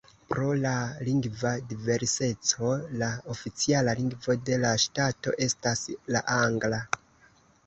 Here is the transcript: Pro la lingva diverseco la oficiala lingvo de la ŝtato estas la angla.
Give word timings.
Pro 0.29 0.45
la 0.61 0.69
lingva 1.09 1.51
diverseco 1.73 2.71
la 3.01 3.11
oficiala 3.35 3.95
lingvo 4.01 4.37
de 4.49 4.59
la 4.65 4.73
ŝtato 4.87 5.37
estas 5.49 5.87
la 6.17 6.25
angla. 6.41 6.83